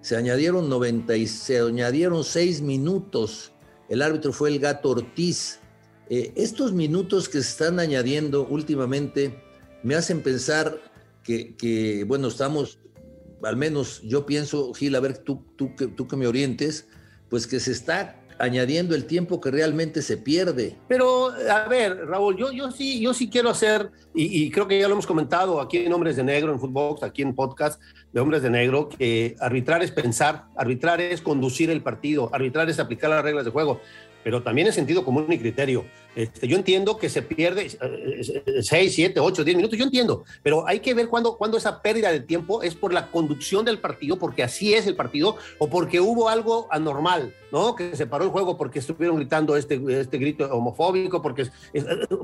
Se 0.00 0.16
añadieron 0.16 0.68
90 0.68 1.16
y 1.16 1.26
se 1.26 1.58
añadieron 1.58 2.24
6 2.24 2.60
minutos. 2.62 3.52
El 3.88 4.02
árbitro 4.02 4.32
fue 4.32 4.50
el 4.50 4.58
Gato 4.58 4.90
Ortiz. 4.90 5.60
Eh, 6.10 6.32
estos 6.36 6.72
minutos 6.72 7.28
que 7.28 7.42
se 7.42 7.50
están 7.50 7.80
añadiendo 7.80 8.46
últimamente 8.46 9.42
me 9.82 9.94
hacen 9.94 10.22
pensar 10.22 10.80
que, 11.22 11.54
que, 11.56 12.04
bueno, 12.04 12.28
estamos, 12.28 12.78
al 13.42 13.56
menos 13.56 14.00
yo 14.02 14.24
pienso, 14.24 14.72
Gil, 14.72 14.94
a 14.94 15.00
ver, 15.00 15.18
tú, 15.18 15.44
tú, 15.56 15.72
tú 15.94 16.08
que 16.08 16.16
me 16.16 16.26
orientes, 16.26 16.86
pues 17.28 17.46
que 17.46 17.60
se 17.60 17.72
está 17.72 18.20
añadiendo 18.38 18.94
el 18.94 19.04
tiempo 19.04 19.40
que 19.40 19.50
realmente 19.50 20.02
se 20.02 20.16
pierde. 20.16 20.76
Pero, 20.88 21.30
a 21.50 21.68
ver, 21.68 22.06
Raúl, 22.06 22.36
yo, 22.36 22.52
yo, 22.52 22.70
sí, 22.70 23.00
yo 23.00 23.14
sí 23.14 23.28
quiero 23.28 23.50
hacer, 23.50 23.90
y, 24.14 24.50
creo 24.50 24.66
que 24.66 24.78
ya 24.78 24.88
lo 24.88 24.94
hemos 24.94 25.06
comentado 25.06 25.60
aquí 25.60 25.78
en 25.78 25.92
Hombres 25.92 26.16
de 26.16 26.24
Negro, 26.24 26.52
en 26.52 26.58
Footbox, 26.58 27.02
aquí 27.02 27.22
en 27.22 27.34
podcast 27.34 27.80
de 28.12 28.20
Hombres 28.20 28.42
de 28.42 28.50
Negro, 28.50 28.88
que 28.88 29.36
arbitrar 29.40 29.82
es 29.82 29.90
pensar, 29.90 30.46
arbitrar 30.56 31.00
es 31.00 31.20
conducir 31.20 31.70
el 31.70 31.82
partido, 31.82 32.30
arbitrar 32.32 32.68
es 32.70 32.78
aplicar 32.78 33.10
las 33.10 33.22
reglas 33.22 33.44
de 33.44 33.50
juego 33.50 33.80
pero 34.28 34.42
también 34.42 34.66
en 34.66 34.74
sentido 34.74 35.04
común 35.04 35.26
y 35.30 35.38
criterio. 35.38 35.86
Este, 36.18 36.48
yo 36.48 36.56
entiendo 36.56 36.98
que 36.98 37.08
se 37.08 37.22
pierde 37.22 37.70
6, 38.60 38.92
7, 38.92 39.20
8, 39.20 39.44
10 39.44 39.56
minutos, 39.56 39.78
yo 39.78 39.84
entiendo, 39.84 40.24
pero 40.42 40.66
hay 40.66 40.80
que 40.80 40.92
ver 40.92 41.06
cuándo, 41.06 41.36
cuando 41.36 41.56
esa 41.56 41.80
pérdida 41.80 42.10
de 42.10 42.18
tiempo 42.18 42.60
es 42.64 42.74
por 42.74 42.92
la 42.92 43.12
conducción 43.12 43.64
del 43.64 43.78
partido, 43.78 44.18
porque 44.18 44.42
así 44.42 44.74
es 44.74 44.88
el 44.88 44.96
partido, 44.96 45.36
o 45.58 45.70
porque 45.70 46.00
hubo 46.00 46.28
algo 46.28 46.66
anormal, 46.72 47.32
¿no? 47.52 47.76
Que 47.76 47.94
se 47.94 48.08
paró 48.08 48.24
el 48.24 48.30
juego 48.30 48.56
porque 48.56 48.80
estuvieron 48.80 49.16
gritando 49.18 49.56
este, 49.56 49.80
este 49.90 50.18
grito 50.18 50.44
homofóbico, 50.52 51.22
porque, 51.22 51.46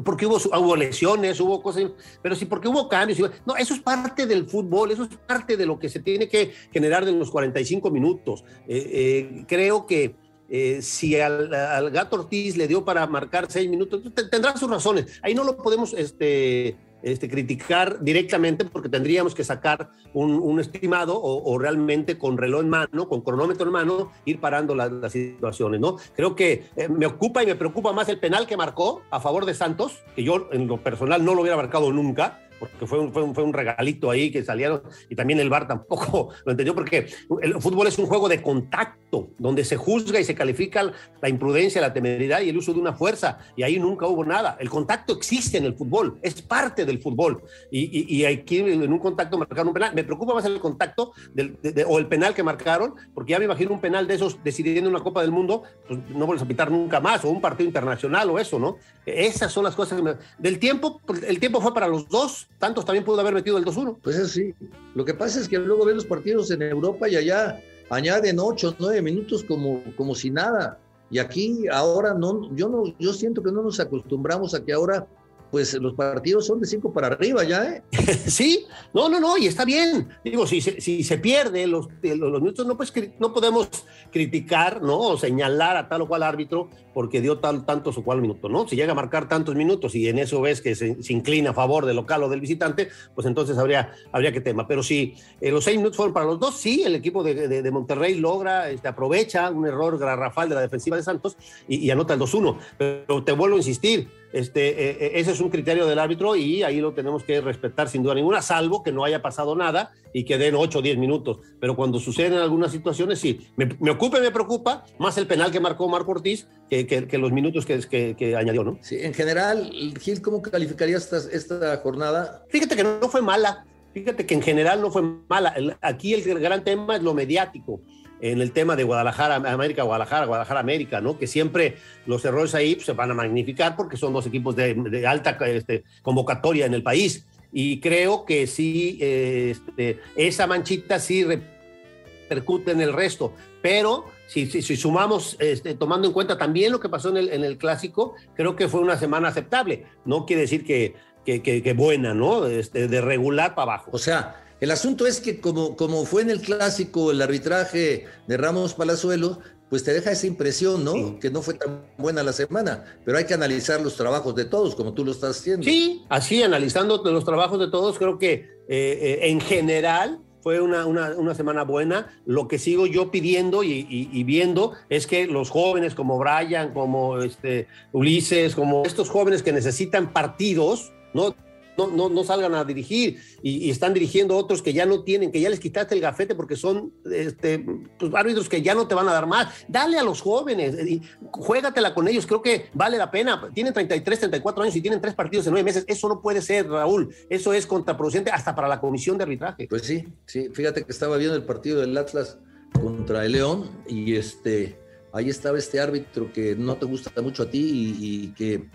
porque 0.04 0.26
hubo, 0.26 0.38
hubo 0.38 0.74
lesiones, 0.74 1.38
hubo 1.38 1.62
cosas, 1.62 1.84
pero 2.20 2.34
sí 2.34 2.46
porque 2.46 2.66
hubo 2.66 2.88
cambios. 2.88 3.30
No, 3.46 3.54
eso 3.54 3.74
es 3.74 3.80
parte 3.80 4.26
del 4.26 4.46
fútbol, 4.46 4.90
eso 4.90 5.04
es 5.04 5.16
parte 5.24 5.56
de 5.56 5.66
lo 5.66 5.78
que 5.78 5.88
se 5.88 6.00
tiene 6.00 6.28
que 6.28 6.52
generar 6.72 7.06
en 7.06 7.16
los 7.16 7.30
45 7.30 7.92
minutos. 7.92 8.42
Eh, 8.66 8.90
eh, 8.92 9.44
creo 9.46 9.86
que 9.86 10.16
eh, 10.48 10.82
si 10.82 11.18
al, 11.20 11.48
gato 11.90 12.16
Ortiz 12.16 12.56
le 12.56 12.68
dio 12.68 12.84
para 12.84 13.06
marcar 13.06 13.46
seis 13.48 13.68
minutos, 13.68 14.02
tendrá 14.30 14.56
sus 14.56 14.70
razones. 14.70 15.20
Ahí 15.22 15.34
no 15.34 15.44
lo 15.44 15.56
podemos 15.56 15.94
este, 15.94 16.76
este, 17.02 17.28
criticar 17.28 18.02
directamente 18.02 18.64
porque 18.64 18.88
tendríamos 18.88 19.34
que 19.34 19.44
sacar 19.44 19.90
un, 20.12 20.58
estimado 20.60 21.20
o, 21.20 21.58
realmente 21.58 22.16
con 22.18 22.38
reloj 22.38 22.62
en 22.62 22.68
mano, 22.68 23.08
con 23.08 23.20
cronómetro 23.20 23.66
en 23.66 23.72
mano, 23.72 24.12
ir 24.24 24.40
parando 24.40 24.74
las, 24.74 25.12
situaciones, 25.12 25.80
¿no? 25.80 25.96
Creo 26.16 26.34
que 26.34 26.64
eh, 26.76 26.88
me 26.88 27.06
ocupa 27.06 27.42
y 27.42 27.46
me 27.46 27.56
preocupa 27.56 27.92
más 27.92 28.08
el 28.08 28.18
penal 28.18 28.46
que 28.46 28.56
marcó 28.56 29.02
a 29.10 29.20
favor 29.20 29.44
de 29.44 29.54
Santos, 29.54 30.02
que 30.16 30.24
yo 30.24 30.48
en 30.52 30.66
lo 30.66 30.78
personal 30.78 31.24
no 31.24 31.34
lo 31.34 31.42
hubiera 31.42 31.56
marcado 31.56 31.92
nunca, 31.92 32.40
porque 32.66 32.86
fue 32.86 32.98
un, 32.98 33.12
fue, 33.12 33.22
un, 33.22 33.34
fue 33.34 33.44
un, 33.44 33.52
regalito 33.52 34.10
ahí 34.10 34.30
que 34.30 34.44
salieron 34.44 34.82
y 35.08 35.14
también 35.14 35.40
el 35.40 35.48
VAR 35.48 35.66
tampoco 35.66 36.30
lo 36.44 36.50
entendió 36.50 36.74
porque 36.74 37.06
el 37.42 37.60
fútbol 37.60 37.86
es 37.86 37.98
un 37.98 38.06
juego 38.06 38.28
de 38.28 38.42
contacto 38.42 39.30
donde 39.38 39.64
se 39.64 39.76
juzga 39.76 40.20
y 40.20 40.24
se 40.24 40.34
califica 40.34 40.92
la 41.22 41.28
imprudencia, 41.28 41.80
la 41.80 41.92
temeridad 41.92 42.40
y 42.40 42.48
el 42.48 42.56
uso 42.56 42.72
de 42.72 42.80
una 42.80 42.92
fuerza 42.92 43.38
y 43.56 43.62
ahí 43.62 43.78
nunca 43.78 44.06
hubo 44.06 44.24
nada. 44.24 44.56
El 44.60 44.70
contacto 44.70 45.14
existe 45.14 45.58
en 45.58 45.64
el 45.64 45.74
fútbol, 45.74 46.18
es 46.22 46.42
parte 46.42 46.84
del 46.84 47.00
fútbol 47.00 47.42
y, 47.70 48.14
y, 48.14 48.24
aquí 48.24 48.58
en 48.58 48.92
un 48.92 48.98
contacto 48.98 49.38
marcaron 49.38 49.68
un 49.68 49.74
penal. 49.74 49.94
Me 49.94 50.04
preocupa 50.04 50.34
más 50.34 50.44
el 50.44 50.60
contacto 50.60 51.12
del, 51.32 51.58
o 51.86 51.98
el 51.98 52.06
penal 52.06 52.34
que 52.34 52.42
marcaron 52.42 52.94
porque 53.14 53.32
ya 53.32 53.38
me 53.38 53.44
imagino 53.44 53.72
un 53.72 53.80
penal 53.80 54.06
de 54.06 54.14
esos 54.14 54.42
decidiendo 54.42 54.90
una 54.90 55.00
Copa 55.00 55.22
del 55.22 55.30
Mundo, 55.30 55.62
pues 55.86 56.00
no 56.10 56.26
vuelves 56.26 56.42
a 56.42 56.48
pitar 56.48 56.70
nunca 56.70 57.00
más 57.00 57.24
o 57.24 57.30
un 57.30 57.40
partido 57.40 57.66
internacional 57.66 58.30
o 58.30 58.38
eso, 58.38 58.58
¿no? 58.58 58.76
Esas 59.06 59.52
son 59.52 59.64
las 59.64 59.74
cosas 59.74 60.00
del 60.38 60.58
tiempo, 60.58 61.00
pues, 61.04 61.22
el 61.22 61.38
tiempo 61.38 61.60
fue 61.60 61.74
para 61.74 61.88
los 61.88 62.08
dos 62.08 62.48
Santos 62.60 62.84
también 62.84 63.04
pudo 63.04 63.20
haber 63.20 63.34
metido 63.34 63.58
el 63.58 63.64
2-1. 63.64 63.98
Pues 64.02 64.18
así. 64.18 64.54
Lo 64.94 65.04
que 65.04 65.14
pasa 65.14 65.40
es 65.40 65.48
que 65.48 65.58
luego 65.58 65.84
ven 65.84 65.96
los 65.96 66.06
partidos 66.06 66.50
en 66.50 66.62
Europa 66.62 67.08
y 67.08 67.16
allá 67.16 67.60
añaden 67.90 68.38
8, 68.38 68.76
9 68.78 69.02
minutos 69.02 69.44
como, 69.44 69.82
como 69.96 70.14
si 70.14 70.30
nada. 70.30 70.78
Y 71.10 71.18
aquí 71.18 71.66
ahora 71.70 72.14
no, 72.14 72.54
yo 72.54 72.68
no, 72.68 72.84
yo 72.98 73.12
siento 73.12 73.42
que 73.42 73.52
no 73.52 73.62
nos 73.62 73.80
acostumbramos 73.80 74.54
a 74.54 74.64
que 74.64 74.72
ahora 74.72 75.06
pues 75.54 75.72
los 75.74 75.94
partidos 75.94 76.46
son 76.46 76.58
de 76.58 76.66
cinco 76.66 76.92
para 76.92 77.06
arriba 77.06 77.44
ya, 77.44 77.62
¿eh? 77.62 77.82
sí, 78.26 78.66
no, 78.92 79.08
no, 79.08 79.20
no, 79.20 79.38
y 79.38 79.46
está 79.46 79.64
bien. 79.64 80.08
Digo, 80.24 80.48
si 80.48 80.60
se, 80.60 80.80
si 80.80 81.04
se 81.04 81.16
pierde 81.18 81.64
los, 81.68 81.86
los, 82.02 82.42
minutos, 82.42 82.66
no, 82.66 82.76
pues, 82.76 82.92
no 83.20 83.32
podemos 83.32 83.68
criticar, 84.10 84.82
¿no? 84.82 84.98
O 84.98 85.16
señalar 85.16 85.76
a 85.76 85.88
tal 85.88 86.02
o 86.02 86.08
cual 86.08 86.24
árbitro 86.24 86.70
porque 86.92 87.20
dio 87.20 87.38
tal, 87.38 87.64
tantos 87.64 87.96
o 87.98 88.02
cual 88.02 88.20
minutos, 88.20 88.50
¿no? 88.50 88.66
Si 88.66 88.74
llega 88.74 88.90
a 88.90 88.96
marcar 88.96 89.28
tantos 89.28 89.54
minutos 89.54 89.94
y 89.94 90.08
en 90.08 90.18
eso 90.18 90.40
ves 90.40 90.60
que 90.60 90.74
se, 90.74 90.96
inclina 91.08 91.50
a 91.50 91.54
favor 91.54 91.86
del 91.86 91.94
local 91.94 92.24
o 92.24 92.28
del 92.28 92.40
visitante, 92.40 92.88
pues 93.14 93.24
entonces 93.24 93.56
habría, 93.56 93.92
habría 94.10 94.32
que 94.32 94.40
tema. 94.40 94.66
Pero 94.66 94.82
si 94.82 95.14
eh, 95.40 95.52
los 95.52 95.62
seis 95.62 95.76
minutos 95.76 95.96
fueron 95.96 96.14
para 96.14 96.26
los 96.26 96.40
dos, 96.40 96.56
sí, 96.56 96.82
el 96.82 96.96
equipo 96.96 97.22
de, 97.22 97.46
de, 97.46 97.70
Monterrey 97.70 98.16
logra, 98.16 98.70
este, 98.70 98.88
aprovecha 98.88 99.52
un 99.52 99.66
error 99.66 99.98
garrafal 99.98 100.48
de 100.48 100.56
la 100.56 100.62
defensiva 100.62 100.96
de 100.96 101.04
Santos 101.04 101.36
y, 101.68 101.76
y 101.76 101.92
anota 101.92 102.14
el 102.14 102.20
2-1. 102.20 102.58
Pero 102.76 103.22
te 103.22 103.30
vuelvo 103.30 103.54
a 103.54 103.58
insistir, 103.58 104.08
este, 104.34 104.68
eh, 104.70 104.96
eh, 105.00 105.12
ese 105.14 105.30
es 105.30 105.40
un 105.40 105.48
criterio 105.48 105.86
del 105.86 106.00
árbitro 106.00 106.34
y 106.34 106.64
ahí 106.64 106.80
lo 106.80 106.92
tenemos 106.92 107.22
que 107.22 107.40
respetar 107.40 107.88
sin 107.88 108.02
duda 108.02 108.16
ninguna, 108.16 108.42
salvo 108.42 108.82
que 108.82 108.90
no 108.90 109.04
haya 109.04 109.22
pasado 109.22 109.54
nada 109.54 109.92
y 110.12 110.24
que 110.24 110.38
den 110.38 110.56
8 110.56 110.80
o 110.80 110.82
10 110.82 110.98
minutos. 110.98 111.38
Pero 111.60 111.76
cuando 111.76 112.00
suceden 112.00 112.38
algunas 112.38 112.72
situaciones, 112.72 113.20
sí, 113.20 113.46
me, 113.56 113.68
me 113.78 113.92
ocupa 113.92 114.18
y 114.18 114.22
me 114.22 114.32
preocupa 114.32 114.84
más 114.98 115.16
el 115.18 115.28
penal 115.28 115.52
que 115.52 115.60
marcó 115.60 115.88
Marco 115.88 116.10
Ortiz 116.10 116.48
que, 116.68 116.84
que, 116.84 117.18
los 117.18 117.30
minutos 117.30 117.64
que, 117.64 117.78
que, 117.88 118.16
que, 118.18 118.34
añadió, 118.34 118.64
¿no? 118.64 118.76
Sí, 118.82 118.96
en 119.00 119.14
general, 119.14 119.70
Gil, 120.00 120.20
¿cómo 120.20 120.42
calificarías 120.42 121.04
esta, 121.04 121.30
esta 121.30 121.76
jornada? 121.76 122.42
Fíjate 122.48 122.74
que 122.74 122.82
no 122.82 123.08
fue 123.08 123.22
mala, 123.22 123.64
fíjate 123.92 124.26
que 124.26 124.34
en 124.34 124.42
general 124.42 124.80
no 124.80 124.90
fue 124.90 125.02
mala. 125.28 125.54
Aquí 125.80 126.12
el 126.12 126.40
gran 126.40 126.64
tema 126.64 126.96
es 126.96 127.02
lo 127.04 127.14
mediático 127.14 127.80
en 128.20 128.40
el 128.40 128.52
tema 128.52 128.76
de 128.76 128.84
Guadalajara, 128.84 129.36
América, 129.36 129.82
Guadalajara, 129.82 130.26
Guadalajara, 130.26 130.60
América, 130.60 131.00
¿no? 131.00 131.18
Que 131.18 131.26
siempre 131.26 131.76
los 132.06 132.24
errores 132.24 132.54
ahí 132.54 132.74
pues, 132.74 132.86
se 132.86 132.92
van 132.92 133.10
a 133.10 133.14
magnificar 133.14 133.76
porque 133.76 133.96
son 133.96 134.12
dos 134.12 134.26
equipos 134.26 134.56
de, 134.56 135.06
alta 135.06 135.36
este, 135.46 135.84
convocatoria 136.02 136.66
en 136.66 136.74
el 136.74 136.82
país. 136.82 137.26
Y 137.52 137.80
creo 137.80 138.24
que 138.24 138.46
sí, 138.46 138.98
este, 139.00 140.00
esa 140.16 140.46
manchita 140.46 140.98
sí 140.98 141.24
repercute 141.24 142.72
en 142.72 142.80
el 142.80 142.92
resto. 142.92 143.32
Pero 143.62 144.06
si, 144.26 144.46
si, 144.46 144.76
sumamos, 144.76 145.36
este, 145.38 145.74
tomando 145.74 146.08
en 146.08 146.12
cuenta 146.12 146.36
también 146.36 146.72
lo 146.72 146.80
que 146.80 146.88
pasó 146.88 147.10
en 147.10 147.16
el, 147.16 147.28
en 147.30 147.44
el 147.44 147.56
clásico, 147.56 148.14
creo 148.34 148.56
que 148.56 148.68
fue 148.68 148.80
una 148.80 148.98
semana 148.98 149.28
aceptable. 149.28 149.86
No 150.04 150.26
quiere 150.26 150.42
decir 150.42 150.64
que, 150.64 150.94
que, 151.24 151.42
que, 151.42 151.72
buena, 151.72 152.12
¿no? 152.12 152.46
Este, 152.46 152.88
de 152.88 153.00
regular 153.00 153.54
para 153.54 153.72
abajo. 153.72 153.90
O 153.92 153.98
sea, 153.98 154.43
el 154.60 154.70
asunto 154.70 155.06
es 155.06 155.20
que 155.20 155.40
como, 155.40 155.76
como 155.76 156.04
fue 156.04 156.22
en 156.22 156.30
el 156.30 156.40
clásico 156.40 157.10
el 157.10 157.20
arbitraje 157.20 158.06
de 158.26 158.36
Ramos 158.36 158.74
Palazuelo, 158.74 159.40
pues 159.68 159.82
te 159.82 159.92
deja 159.92 160.12
esa 160.12 160.26
impresión, 160.26 160.84
¿no? 160.84 161.18
Que 161.18 161.30
no 161.30 161.42
fue 161.42 161.54
tan 161.54 161.82
buena 161.98 162.22
la 162.22 162.32
semana, 162.32 162.84
pero 163.04 163.18
hay 163.18 163.24
que 163.24 163.34
analizar 163.34 163.80
los 163.80 163.96
trabajos 163.96 164.34
de 164.34 164.44
todos, 164.44 164.74
como 164.74 164.92
tú 164.92 165.04
lo 165.04 165.12
estás 165.12 165.38
haciendo. 165.38 165.64
Sí, 165.64 166.02
así, 166.08 166.42
analizando 166.42 167.02
los 167.02 167.24
trabajos 167.24 167.58
de 167.58 167.68
todos, 167.68 167.98
creo 167.98 168.18
que 168.18 168.32
eh, 168.32 168.48
eh, 168.68 169.18
en 169.22 169.40
general 169.40 170.20
fue 170.44 170.60
una, 170.60 170.86
una, 170.86 171.34
semana 171.34 171.64
buena. 171.64 172.20
Lo 172.26 172.48
que 172.48 172.58
sigo 172.58 172.86
yo 172.86 173.10
pidiendo 173.10 173.64
y, 173.64 173.86
y, 173.88 174.24
viendo 174.24 174.74
es 174.90 175.06
que 175.06 175.26
los 175.26 175.48
jóvenes 175.48 175.94
como 175.94 176.18
Brian, 176.18 176.74
como 176.74 177.18
este, 177.22 177.66
Ulises, 177.92 178.54
como 178.54 178.84
estos 178.84 179.08
jóvenes 179.08 179.42
que 179.42 179.52
necesitan 179.52 180.12
partidos, 180.12 180.92
¿no? 181.14 181.34
No, 181.76 181.88
no, 181.88 182.08
no 182.08 182.24
salgan 182.24 182.54
a 182.54 182.64
dirigir 182.64 183.20
y, 183.42 183.70
están 183.70 183.94
dirigiendo 183.94 184.36
otros 184.36 184.62
que 184.62 184.72
ya 184.72 184.86
no 184.86 185.02
tienen, 185.02 185.32
que 185.32 185.40
ya 185.40 185.50
les 185.50 185.60
quitaste 185.60 185.94
el 185.94 186.00
gafete 186.00 186.34
porque 186.34 186.56
son 186.56 186.92
este, 187.10 187.64
pues, 187.98 188.14
árbitros 188.14 188.48
que 188.48 188.62
ya 188.62 188.74
no 188.74 188.86
te 188.86 188.94
van 188.94 189.08
a 189.08 189.12
dar 189.12 189.26
más. 189.26 189.48
Dale 189.68 189.98
a 189.98 190.02
los 190.02 190.20
jóvenes, 190.20 190.76
y 190.86 191.02
juégatela 191.30 191.94
con 191.94 192.08
ellos, 192.08 192.26
creo 192.26 192.42
que 192.42 192.66
vale 192.72 192.98
la 192.98 193.10
pena. 193.10 193.50
Tienen 193.52 193.72
33, 193.72 194.20
34 194.20 194.62
años 194.62 194.76
y 194.76 194.80
tienen 194.80 195.00
tres 195.00 195.14
partidos 195.14 195.46
en 195.46 195.52
nueve 195.52 195.64
meses. 195.64 195.84
Eso 195.88 196.08
no 196.08 196.20
puede 196.20 196.40
ser, 196.42 196.68
Raúl. 196.68 197.14
Eso 197.28 197.52
es 197.52 197.66
contraproducente 197.66 198.30
hasta 198.30 198.54
para 198.54 198.68
la 198.68 198.80
comisión 198.80 199.18
de 199.18 199.24
arbitraje. 199.24 199.66
Pues 199.68 199.82
sí, 199.82 200.04
sí. 200.26 200.48
Fíjate 200.52 200.84
que 200.84 200.92
estaba 200.92 201.16
viendo 201.16 201.36
el 201.36 201.44
partido 201.44 201.80
del 201.80 201.96
Atlas 201.96 202.38
contra 202.80 203.24
el 203.24 203.32
León 203.32 203.70
y 203.88 204.16
este 204.16 204.78
ahí 205.12 205.30
estaba 205.30 205.58
este 205.58 205.80
árbitro 205.80 206.32
que 206.32 206.56
no 206.56 206.76
te 206.76 206.86
gusta 206.86 207.22
mucho 207.22 207.44
a 207.44 207.50
ti 207.50 207.96
y 207.98 208.28
que 208.34 208.68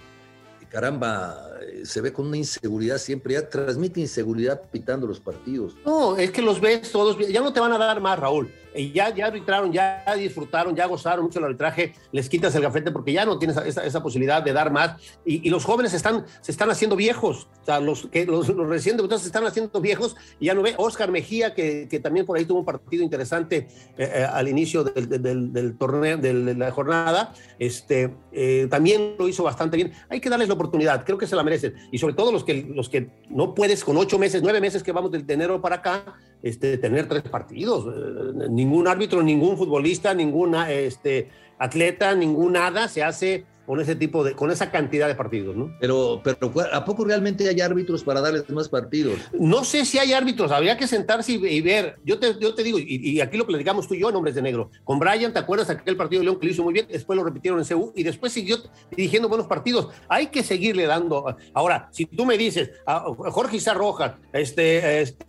caramba, 0.69 1.57
eh, 1.61 1.81
se 1.85 2.01
ve 2.01 2.13
con 2.13 2.27
una 2.27 2.37
inseguridad 2.37 2.97
siempre, 2.97 3.33
ya 3.33 3.49
transmite 3.49 3.99
inseguridad 3.99 4.61
pitando 4.71 5.07
los 5.07 5.19
partidos. 5.19 5.75
No, 5.85 6.17
es 6.17 6.31
que 6.31 6.41
los 6.41 6.61
ves 6.61 6.91
todos, 6.91 7.17
ya 7.27 7.41
no 7.41 7.51
te 7.51 7.59
van 7.59 7.73
a 7.73 7.77
dar 7.77 7.99
más, 7.99 8.17
Raúl 8.17 8.51
y 8.79 8.93
ya, 8.93 9.13
ya 9.13 9.25
arbitraron, 9.25 9.73
ya 9.73 10.05
disfrutaron, 10.17 10.73
ya 10.73 10.85
gozaron 10.85 11.25
mucho 11.25 11.39
el 11.39 11.45
arbitraje, 11.45 11.93
les 12.13 12.29
quitas 12.29 12.55
el 12.55 12.61
gafete 12.61 12.91
porque 12.91 13.11
ya 13.11 13.25
no 13.25 13.37
tienes 13.37 13.57
esa, 13.57 13.83
esa 13.83 14.01
posibilidad 14.01 14.41
de 14.41 14.53
dar 14.53 14.71
más. 14.71 14.95
Y, 15.25 15.49
los 15.49 15.65
jóvenes 15.65 15.93
están, 15.93 16.25
se 16.39 16.51
están 16.51 16.69
haciendo 16.69 16.95
viejos, 16.95 17.49
o 17.61 17.65
sea, 17.65 17.81
los, 17.81 18.07
que, 18.07 18.25
los, 18.25 18.47
recién 18.47 18.95
debutados 18.95 19.23
se 19.23 19.27
están 19.27 19.45
haciendo 19.45 19.81
viejos 19.81 20.15
y 20.39 20.45
ya 20.45 20.53
no 20.53 20.61
ve. 20.61 20.75
Oscar 20.77 21.11
Mejía, 21.11 21.53
que, 21.53 21.87
que 21.89 21.99
también 21.99 22.25
por 22.25 22.37
ahí 22.37 22.45
tuvo 22.45 22.59
un 22.59 22.65
partido 22.65 23.03
interesante 23.03 23.67
eh, 23.97 24.11
eh, 24.13 24.27
al 24.31 24.47
inicio 24.47 24.85
del, 24.85 25.09
del, 25.09 25.51
del 25.51 25.77
torneo, 25.77 26.17
de 26.17 26.55
la 26.55 26.71
jornada, 26.71 27.33
este, 27.57 28.15
eh, 28.31 28.67
también 28.69 29.15
lo 29.19 29.27
hizo 29.27 29.43
bastante 29.43 29.75
bien. 29.75 29.91
Hay 30.07 30.21
que 30.21 30.29
darles 30.29 30.47
la 30.47 30.53
oportunidad, 30.53 31.03
creo 31.03 31.17
que 31.17 31.27
se 31.27 31.35
la 31.35 31.43
merecen. 31.43 31.73
Y 31.91 31.97
sobre 31.97 32.13
todo 32.13 32.31
los 32.31 32.45
que, 32.45 32.63
los 32.73 32.87
que 32.87 33.09
no 33.29 33.53
puedes 33.53 33.83
con 33.83 33.97
ocho 33.97 34.17
meses, 34.17 34.41
nueve 34.41 34.61
meses 34.61 34.83
que 34.83 34.93
vamos 34.93 35.11
de 35.11 35.33
enero 35.33 35.61
para 35.61 35.77
acá, 35.77 36.15
este, 36.43 36.77
tener 36.77 37.07
tres 37.07 37.23
partidos. 37.23 37.85
Eh, 37.87 38.47
ningún 38.49 38.87
árbitro, 38.87 39.21
ningún 39.21 39.57
futbolista, 39.57 40.13
ningún 40.13 40.55
este, 40.55 41.29
atleta, 41.57 42.15
ningún 42.15 42.53
nada 42.53 42.87
se 42.87 43.03
hace 43.03 43.45
con 43.69 43.79
ese 43.79 43.95
tipo 43.95 44.23
de, 44.23 44.33
con 44.33 44.49
esa 44.49 44.71
cantidad 44.71 45.07
de 45.07 45.13
partidos, 45.13 45.55
¿no? 45.55 45.71
Pero, 45.79 46.21
pero 46.23 46.51
¿a 46.73 46.83
poco 46.83 47.05
realmente 47.05 47.47
hay 47.47 47.61
árbitros 47.61 48.03
para 48.03 48.19
darles 48.19 48.49
más 48.49 48.67
partidos? 48.67 49.19
No 49.39 49.63
sé 49.63 49.85
si 49.85 49.99
hay 49.99 50.11
árbitros, 50.11 50.51
habría 50.51 50.75
que 50.75 50.87
sentarse 50.87 51.33
y, 51.33 51.61
ver. 51.61 51.97
Yo 52.03 52.17
te, 52.17 52.33
yo 52.39 52.55
te 52.55 52.63
digo, 52.63 52.79
y, 52.79 53.21
aquí 53.21 53.37
lo 53.37 53.45
platicamos 53.45 53.87
tú 53.87 53.93
y 53.93 53.99
yo 53.99 54.09
en 54.09 54.15
Hombres 54.15 54.33
de 54.33 54.41
Negro. 54.41 54.71
Con 54.83 54.97
Brian, 54.97 55.33
¿te 55.33 55.37
acuerdas 55.37 55.69
aquel 55.69 55.95
partido 55.95 56.21
de 56.21 56.25
León 56.25 56.39
que 56.39 56.47
lo 56.47 56.51
hizo 56.51 56.63
muy 56.63 56.73
bien? 56.73 56.87
Después 56.89 57.15
lo 57.15 57.23
repitieron 57.23 57.59
en 57.59 57.65
CU 57.67 57.93
y 57.95 58.01
después 58.01 58.33
siguió 58.33 58.57
dirigiendo 58.89 59.29
buenos 59.29 59.45
partidos. 59.45 59.89
Hay 60.07 60.27
que 60.31 60.41
seguirle 60.41 60.87
dando. 60.87 61.37
Ahora, 61.53 61.89
si 61.91 62.07
tú 62.07 62.25
me 62.25 62.39
dices, 62.39 62.71
a 62.87 63.01
Jorge 63.01 63.57
Izarroja, 63.57 64.17
este, 64.33 65.01
este, 65.01 65.27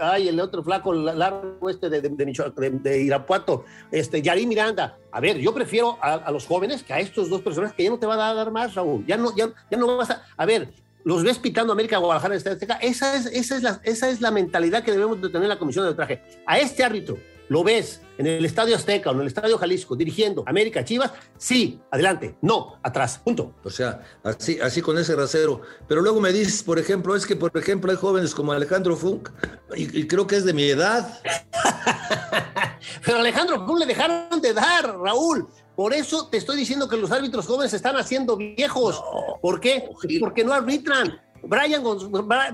ay, 0.00 0.28
el 0.28 0.40
otro 0.40 0.62
flaco 0.62 0.92
largo 0.92 1.68
este 1.68 1.90
de, 1.90 2.00
de, 2.00 3.02
Irapuato, 3.02 3.64
este, 3.90 4.22
Yarí 4.22 4.46
Miranda, 4.46 4.98
a 5.12 5.20
ver, 5.20 5.38
yo 5.38 5.52
prefiero 5.52 5.98
a, 6.00 6.30
los 6.30 6.46
jóvenes 6.46 6.82
que 6.82 6.92
a 6.92 7.00
estos 7.00 7.28
dos 7.28 7.42
personas 7.42 7.72
que 7.72 7.84
ya 7.84 7.90
no 7.90 7.98
te 7.98 8.06
van 8.06 8.20
a 8.20 8.34
dar 8.34 8.50
más, 8.50 8.74
Raúl. 8.74 9.04
Ya 9.06 9.16
no, 9.16 9.34
ya, 9.36 9.52
ya 9.70 9.78
no 9.78 9.96
vas 9.96 10.10
a. 10.10 10.22
A 10.36 10.46
ver, 10.46 10.72
los 11.04 11.22
ves 11.22 11.38
pitando 11.38 11.72
América, 11.72 11.98
Guadalajara, 11.98 12.34
Estadio 12.34 12.54
Azteca. 12.54 12.74
Esa 12.76 13.14
es, 13.14 13.26
esa, 13.26 13.56
es 13.56 13.62
la, 13.62 13.80
esa 13.84 14.08
es 14.08 14.20
la 14.20 14.30
mentalidad 14.30 14.82
que 14.82 14.90
debemos 14.90 15.20
de 15.20 15.28
tener 15.28 15.44
en 15.44 15.50
la 15.50 15.58
comisión 15.58 15.86
de 15.86 15.94
traje. 15.94 16.22
A 16.46 16.58
este 16.58 16.82
árbitro, 16.82 17.18
lo 17.48 17.64
ves 17.64 18.00
en 18.18 18.26
el 18.26 18.44
Estadio 18.44 18.76
Azteca 18.76 19.10
o 19.10 19.14
en 19.14 19.20
el 19.20 19.26
Estadio 19.26 19.58
Jalisco 19.58 19.96
dirigiendo 19.96 20.44
América 20.46 20.84
Chivas, 20.84 21.12
sí, 21.36 21.80
adelante, 21.90 22.36
no, 22.42 22.78
atrás, 22.82 23.20
punto. 23.22 23.54
O 23.64 23.70
sea, 23.70 24.02
así, 24.22 24.58
así 24.60 24.80
con 24.80 24.98
ese 24.98 25.16
rasero. 25.16 25.60
Pero 25.88 26.00
luego 26.00 26.20
me 26.20 26.32
dices, 26.32 26.62
por 26.62 26.78
ejemplo, 26.78 27.16
es 27.16 27.26
que, 27.26 27.36
por 27.36 27.56
ejemplo, 27.56 27.90
hay 27.90 27.96
jóvenes 27.96 28.34
como 28.34 28.52
Alejandro 28.52 28.96
Funk, 28.96 29.30
y, 29.74 30.06
creo 30.06 30.26
que 30.26 30.36
es 30.36 30.44
de 30.44 30.52
mi 30.52 30.64
edad. 30.64 31.20
Pero 33.04 33.18
Alejandro 33.18 33.66
Funk 33.66 33.80
le 33.80 33.86
dejaron 33.86 34.40
de 34.40 34.52
dar, 34.52 34.96
Raúl. 34.98 35.48
Por 35.76 35.92
eso 35.92 36.28
te 36.28 36.36
estoy 36.36 36.56
diciendo 36.56 36.88
que 36.88 36.96
los 36.96 37.10
árbitros 37.10 37.46
jóvenes 37.46 37.72
se 37.72 37.78
están 37.78 37.96
haciendo 37.96 38.36
viejos. 38.36 39.02
¿Por 39.42 39.60
qué? 39.60 39.88
Porque 40.20 40.44
no 40.44 40.52
arbitran. 40.52 41.20
Brian, 41.46 41.82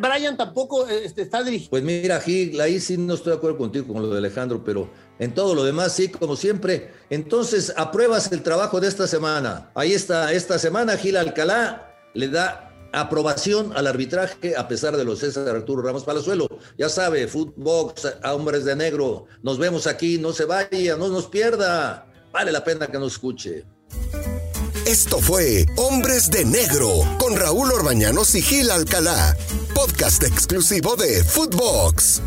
Brian 0.00 0.36
tampoco 0.36 0.86
este, 0.86 1.22
está 1.22 1.42
dirigiendo. 1.42 1.70
Pues 1.70 1.82
mira, 1.82 2.20
Gil, 2.20 2.60
ahí 2.60 2.80
sí 2.80 2.96
no 2.96 3.14
estoy 3.14 3.32
de 3.32 3.38
acuerdo 3.38 3.58
contigo 3.58 3.92
con 3.92 4.02
lo 4.02 4.08
de 4.10 4.18
Alejandro, 4.18 4.62
pero 4.64 4.90
en 5.18 5.34
todo 5.34 5.54
lo 5.54 5.64
demás 5.64 5.92
sí, 5.92 6.08
como 6.08 6.36
siempre. 6.36 6.92
Entonces, 7.10 7.72
apruebas 7.76 8.32
el 8.32 8.42
trabajo 8.42 8.80
de 8.80 8.88
esta 8.88 9.06
semana. 9.06 9.70
Ahí 9.74 9.92
está, 9.92 10.32
esta 10.32 10.58
semana 10.58 10.96
Gil 10.96 11.16
Alcalá 11.16 11.94
le 12.14 12.28
da 12.28 12.70
aprobación 12.92 13.72
al 13.76 13.86
arbitraje 13.86 14.56
a 14.56 14.66
pesar 14.66 14.96
de 14.96 15.04
los 15.04 15.20
César 15.20 15.48
Arturo 15.48 15.82
Ramos 15.82 16.04
Palazuelo. 16.04 16.48
Ya 16.78 16.88
sabe, 16.88 17.28
Footbox, 17.28 18.16
a 18.22 18.34
hombres 18.34 18.64
de 18.64 18.76
negro. 18.76 19.26
Nos 19.42 19.58
vemos 19.58 19.86
aquí, 19.86 20.18
no 20.18 20.32
se 20.32 20.44
vaya, 20.44 20.96
no 20.96 21.08
nos 21.08 21.26
pierda. 21.26 22.06
Vale 22.32 22.52
la 22.52 22.64
pena 22.64 22.86
que 22.86 22.98
nos 22.98 23.12
escuche. 23.12 23.64
Esto 24.90 25.20
fue 25.20 25.66
Hombres 25.76 26.32
de 26.32 26.44
Negro 26.44 26.90
con 27.20 27.36
Raúl 27.36 27.70
Orbañanos 27.70 28.34
y 28.34 28.42
Gil 28.42 28.72
Alcalá, 28.72 29.36
podcast 29.72 30.24
exclusivo 30.24 30.96
de 30.96 31.22
Footbox. 31.22 32.20